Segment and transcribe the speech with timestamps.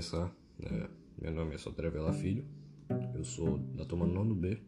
[0.00, 0.88] começar, é,
[1.20, 2.42] meu nome é Sodré Vela Filho,
[3.14, 4.58] eu sou da turma 9 B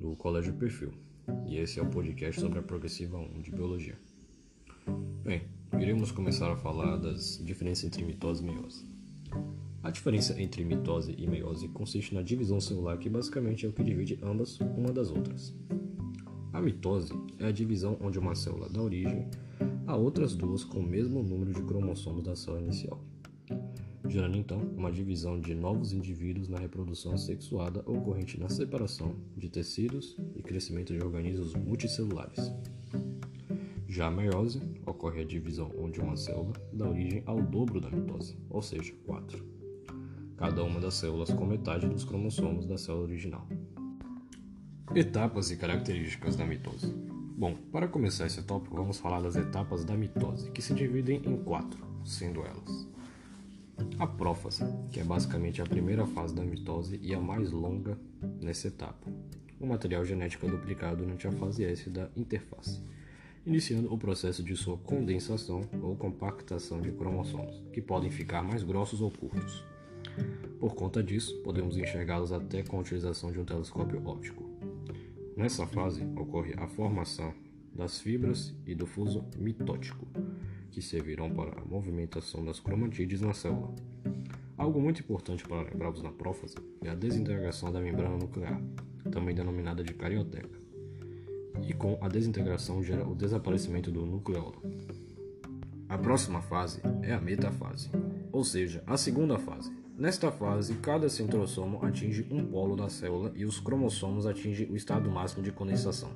[0.00, 0.94] do Colégio Perfil
[1.46, 3.98] e esse é o podcast sobre a progressiva 1 de Biologia.
[5.22, 5.42] Bem,
[5.78, 8.86] iremos começar a falar das diferenças entre mitose e meiose.
[9.82, 13.84] A diferença entre mitose e meiose consiste na divisão celular que basicamente é o que
[13.84, 15.54] divide ambas uma das outras.
[16.50, 19.28] A mitose é a divisão onde uma célula dá origem
[19.86, 23.11] a outras duas com o mesmo número de cromossomos da célula inicial
[24.12, 30.18] gerando então uma divisão de novos indivíduos na reprodução sexuada ocorrente na separação de tecidos
[30.36, 32.52] e crescimento de organismos multicelulares.
[33.88, 38.36] Já a meiose ocorre a divisão onde uma célula dá origem ao dobro da mitose,
[38.50, 39.42] ou seja, 4.
[40.36, 43.48] Cada uma das células com metade dos cromossomos da célula original.
[44.94, 46.94] Etapas e características da mitose.
[47.34, 51.42] Bom, para começar esse tópico, vamos falar das etapas da mitose, que se dividem em
[51.42, 52.92] quatro, sendo elas
[54.02, 57.96] a prófase, que é basicamente a primeira fase da mitose e a mais longa
[58.40, 59.08] nessa etapa.
[59.60, 62.80] O material genético é duplicado durante a fase S da interface,
[63.46, 69.00] iniciando o processo de sua condensação ou compactação de cromossomos, que podem ficar mais grossos
[69.00, 69.64] ou curtos.
[70.58, 74.42] Por conta disso, podemos enxergá-los até com a utilização de um telescópio óptico.
[75.36, 77.32] Nessa fase ocorre a formação
[77.72, 80.08] das fibras e do fuso mitótico,
[80.72, 83.72] que servirão para a movimentação das cromatídeos na célula.
[84.62, 88.62] Algo muito importante para lembrarmos na prófase é a desintegração da membrana nuclear,
[89.10, 90.56] também denominada de carioteca.
[91.66, 94.62] E com a desintegração gera o desaparecimento do nucleolo.
[95.88, 97.90] A próxima fase é a metafase,
[98.30, 99.76] ou seja, a segunda fase.
[99.98, 105.10] Nesta fase, cada centrosomo atinge um polo da célula e os cromossomos atingem o estado
[105.10, 106.12] máximo de condensação,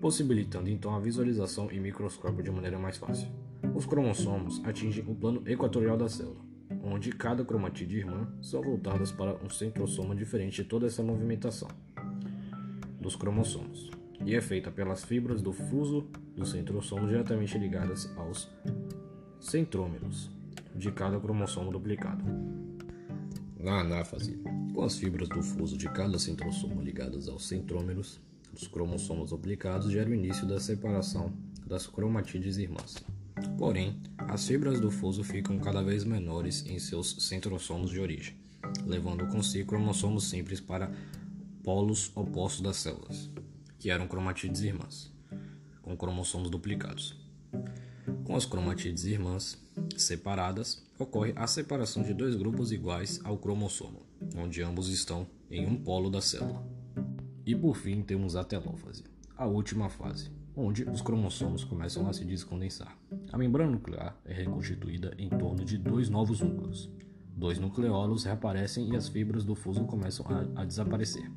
[0.00, 3.28] possibilitando então a visualização em microscópio de maneira mais fácil.
[3.76, 6.53] Os cromossomos atingem o plano equatorial da célula,
[6.84, 11.68] onde cada cromatídeo irmã são voltadas para um centrosoma diferente de toda essa movimentação
[13.00, 13.90] dos cromossomos,
[14.24, 18.50] e é feita pelas fibras do fuso do centrossomo diretamente ligadas aos
[19.40, 20.30] centrômeros
[20.74, 22.24] de cada cromossomo duplicado.
[23.58, 24.38] Na anáfase,
[24.74, 28.20] com as fibras do fuso de cada centrossomo ligadas aos centrômeros
[28.52, 31.32] dos cromossomos duplicados, gera o início da separação
[31.66, 33.04] das cromatídeos irmãs.
[33.58, 38.36] Porém, as fibras do fuso ficam cada vez menores em seus centrossomos de origem,
[38.86, 40.92] levando consigo cromossomos simples para
[41.62, 43.30] polos opostos das células,
[43.78, 45.12] que eram cromatídeos irmãs,
[45.82, 47.16] com cromossomos duplicados.
[48.24, 49.58] Com as cromatídeos irmãs
[49.96, 54.02] separadas, ocorre a separação de dois grupos iguais ao cromossomo,
[54.36, 56.66] onde ambos estão em um polo da célula.
[57.46, 59.04] E por fim temos a telófase,
[59.36, 62.96] a última fase, onde os cromossomos começam a se descondensar.
[63.34, 66.88] A membrana nuclear é reconstituída em torno de dois novos núcleos.
[67.36, 71.28] Dois nucleolos reaparecem e as fibras do fuso começam a, a desaparecer.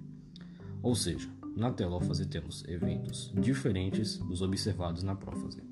[0.84, 5.64] Ou seja, na telófase temos eventos diferentes dos observados na prófase.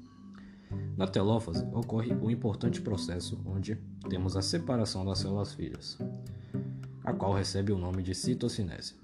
[0.97, 3.78] Na telófase ocorre um importante processo onde
[4.09, 5.96] temos a separação das células filhas,
[7.03, 8.96] a qual recebe o nome de citocinese.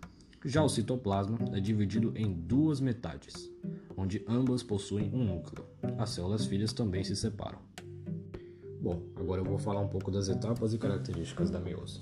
[0.44, 3.48] Já o citoplasma é dividido em duas metades,
[3.96, 5.71] onde ambas possuem um núcleo.
[5.98, 7.60] As células filhas também se separam.
[8.82, 12.02] Bom, agora eu vou falar um pouco das etapas e características da meiose.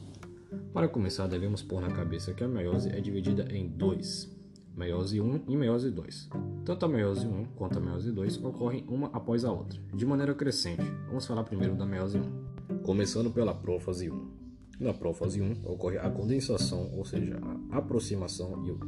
[0.73, 4.34] Para começar, devemos pôr na cabeça que a meiose é dividida em dois,
[4.75, 6.29] meiose 1 e meiose 2.
[6.63, 10.34] Tanto a meiose 1 quanto a meiose 2 ocorrem uma após a outra, de maneira
[10.34, 10.84] crescente.
[11.07, 12.79] Vamos falar primeiro da meiose 1.
[12.84, 14.39] Começando pela prófase 1.
[14.79, 17.38] Na prófase 1 ocorre a condensação, ou seja,
[17.72, 18.79] a aproximação e o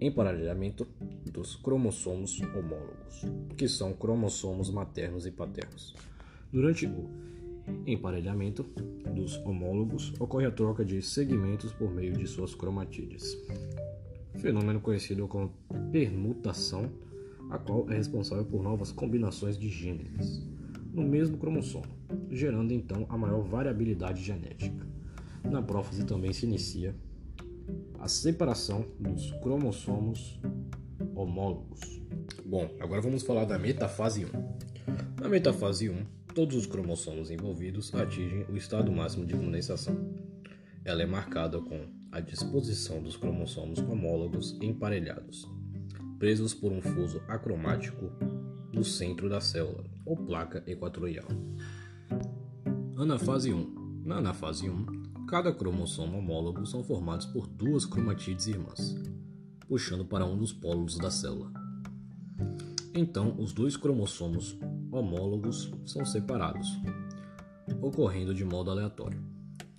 [0.00, 0.86] emparelhamento
[1.30, 3.24] dos cromossomos homólogos,
[3.56, 5.94] que são cromossomos maternos e paternos.
[6.52, 7.08] Durante o
[7.86, 8.64] emparelhamento
[9.14, 13.36] dos homólogos, ocorre a troca de segmentos por meio de suas cromatídeas,
[14.36, 15.52] fenômeno conhecido como
[15.92, 16.90] permutação,
[17.50, 20.42] a qual é responsável por novas combinações de genes
[20.92, 21.86] no mesmo cromossomo,
[22.30, 24.86] gerando então a maior variabilidade genética.
[25.44, 26.94] Na prófase também se inicia
[27.98, 30.40] a separação dos cromossomos
[31.22, 31.80] homólogos.
[32.44, 34.28] Bom, agora vamos falar da metafase 1.
[35.20, 39.96] Na metafase 1, todos os cromossomos envolvidos atingem o estado máximo de condensação.
[40.84, 45.46] Ela é marcada com a disposição dos cromossomos homólogos emparelhados,
[46.18, 48.10] presos por um fuso acromático
[48.72, 51.28] no centro da célula, ou placa equatorial.
[52.96, 54.02] Anafase 1.
[54.04, 58.96] Na anafase 1, cada cromossomo homólogo são formados por duas cromatídeos irmãs,
[59.70, 61.52] puxando para um dos polos da célula.
[62.92, 64.58] Então, os dois cromossomos
[64.90, 66.76] homólogos são separados.
[67.80, 69.22] ocorrendo de modo aleatório,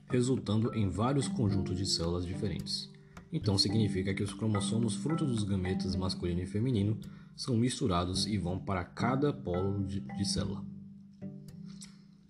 [0.10, 2.90] resultando em vários conjuntos de células diferentes.
[3.34, 6.98] Então significa que os cromossomos fruto dos gametas masculino e feminino
[7.36, 10.64] são misturados e vão para cada polo de, de célula.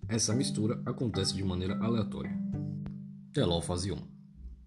[0.08, 2.36] Essa mistura acontece de maneira aleatória.
[3.32, 3.98] Telófase 1.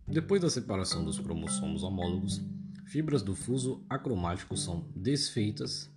[0.07, 2.41] Depois da separação dos cromossomos homólogos,
[2.85, 5.91] fibras do fuso acromático são desfeitas,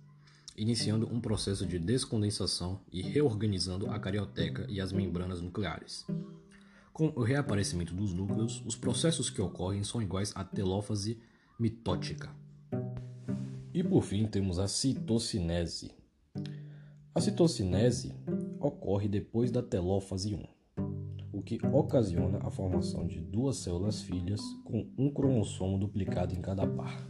[0.57, 6.05] iniciando um processo de descondensação e reorganizando a carioteca e as membranas nucleares.
[6.91, 11.17] Com o reaparecimento dos núcleos, os processos que ocorrem são iguais à telófase
[11.57, 12.29] mitótica.
[13.73, 15.91] E por fim temos a citocinese.
[17.15, 18.13] A citocinese
[18.59, 20.43] ocorre depois da telófase 1,
[21.31, 26.65] o que ocasiona a formação de duas células filhas com um cromossomo duplicado em cada
[26.65, 27.07] par.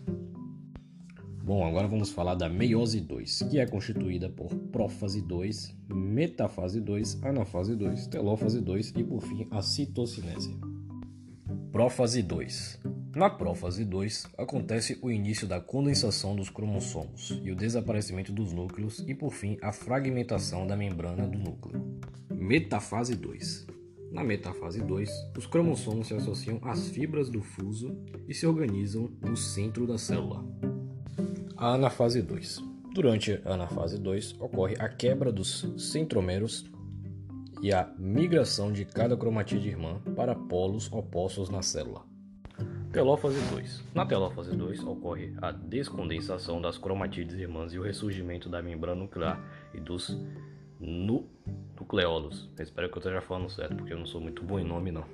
[1.44, 7.24] Bom, agora vamos falar da meiose 2, que é constituída por prófase 2, metafase 2,
[7.24, 10.56] anafase 2, telófase 2 e por fim a citocinese.
[11.72, 12.80] Prófase 2.
[13.16, 19.04] Na prófase 2 acontece o início da condensação dos cromossomos e o desaparecimento dos núcleos
[19.08, 22.00] e por fim a fragmentação da membrana do núcleo.
[22.30, 23.79] Metafase 2.
[24.12, 27.96] Na metafase 2, os cromossomos se associam às fibras do fuso
[28.28, 30.44] e se organizam no centro da célula.
[31.56, 32.64] A anafase 2.
[32.94, 36.66] Durante a anafase 2 ocorre a quebra dos centrômeros
[37.62, 42.04] e a migração de cada cromatide irmã para polos opostos na célula.
[42.92, 43.84] Telófase 2.
[43.94, 49.40] Na telófase 2 ocorre a descondensação das cromatides irmãs e o ressurgimento da membrana nuclear
[49.76, 50.18] e dos
[50.80, 51.30] nu
[51.80, 52.50] nucleolos.
[52.60, 55.06] espero que eu esteja falando certo, porque eu não sou muito bom em nome não.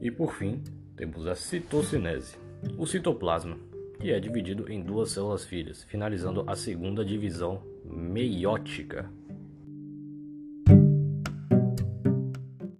[0.00, 0.62] E por fim,
[0.96, 2.36] temos a citocinese.
[2.78, 3.58] O citoplasma
[4.00, 9.10] que é dividido em duas células filhas, finalizando a segunda divisão meiótica